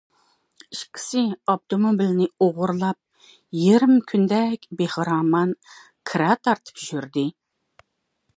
ئىككىسى 0.75 1.19
ئاپتوموبىلنى 1.51 2.27
ئوغرىلاپ، 2.45 2.99
يېرىم 3.59 3.95
كۈندەك 4.13 4.67
بەخىرامان 4.81 5.55
كىرا 6.13 6.33
تارتىپ 6.49 6.85
يۈردى. 6.89 7.29